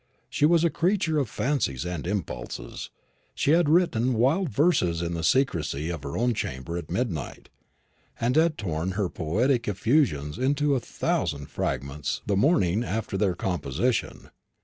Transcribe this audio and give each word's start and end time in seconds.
She 0.31 0.47
was 0.47 0.63
a 0.63 0.71
creature 0.71 1.19
of 1.19 1.29
fancies 1.29 1.85
and 1.85 2.07
impulses. 2.07 2.89
She 3.35 3.51
had 3.51 3.69
written 3.69 4.15
wild 4.15 4.49
verses 4.49 4.99
in 4.99 5.13
the 5.13 5.23
secrecy 5.23 5.91
of 5.91 6.01
her 6.01 6.17
own 6.17 6.33
chamber 6.33 6.75
at 6.75 6.89
midnight, 6.89 7.49
and 8.19 8.35
had 8.35 8.57
torn 8.57 8.93
her 8.93 9.09
poetic 9.09 9.67
effusions 9.67 10.39
into 10.39 10.73
a 10.73 10.79
thousand 10.79 11.51
fragments 11.51 12.21
the 12.25 12.35
morning 12.35 12.83
after 12.83 13.15
their 13.15 13.35
composition. 13.35 14.31